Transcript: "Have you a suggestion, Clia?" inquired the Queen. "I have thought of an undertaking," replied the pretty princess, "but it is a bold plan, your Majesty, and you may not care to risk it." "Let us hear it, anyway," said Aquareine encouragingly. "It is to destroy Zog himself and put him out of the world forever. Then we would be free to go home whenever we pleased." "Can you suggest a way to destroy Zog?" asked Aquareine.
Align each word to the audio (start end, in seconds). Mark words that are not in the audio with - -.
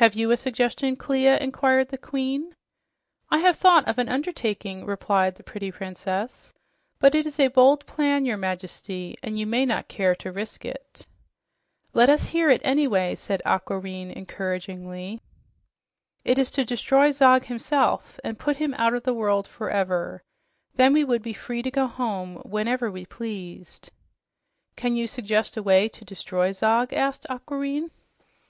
"Have 0.00 0.14
you 0.14 0.30
a 0.30 0.38
suggestion, 0.38 0.96
Clia?" 0.96 1.36
inquired 1.36 1.88
the 1.88 1.98
Queen. 1.98 2.54
"I 3.28 3.40
have 3.40 3.56
thought 3.56 3.86
of 3.86 3.98
an 3.98 4.08
undertaking," 4.08 4.86
replied 4.86 5.34
the 5.34 5.42
pretty 5.42 5.70
princess, 5.70 6.54
"but 6.98 7.14
it 7.14 7.26
is 7.26 7.38
a 7.38 7.48
bold 7.48 7.84
plan, 7.84 8.24
your 8.24 8.38
Majesty, 8.38 9.16
and 9.22 9.38
you 9.38 9.46
may 9.46 9.66
not 9.66 9.86
care 9.86 10.14
to 10.14 10.32
risk 10.32 10.64
it." 10.64 11.06
"Let 11.92 12.08
us 12.08 12.28
hear 12.28 12.48
it, 12.48 12.62
anyway," 12.64 13.14
said 13.16 13.42
Aquareine 13.44 14.10
encouragingly. 14.10 15.20
"It 16.24 16.38
is 16.38 16.50
to 16.52 16.64
destroy 16.64 17.10
Zog 17.10 17.44
himself 17.44 18.18
and 18.24 18.38
put 18.38 18.56
him 18.56 18.72
out 18.78 18.94
of 18.94 19.02
the 19.02 19.12
world 19.12 19.46
forever. 19.46 20.22
Then 20.76 20.94
we 20.94 21.04
would 21.04 21.20
be 21.20 21.34
free 21.34 21.60
to 21.60 21.70
go 21.70 21.86
home 21.86 22.36
whenever 22.46 22.90
we 22.90 23.04
pleased." 23.04 23.90
"Can 24.74 24.96
you 24.96 25.06
suggest 25.06 25.58
a 25.58 25.62
way 25.62 25.90
to 25.90 26.02
destroy 26.06 26.52
Zog?" 26.52 26.94
asked 26.94 27.26
Aquareine. 27.28 27.90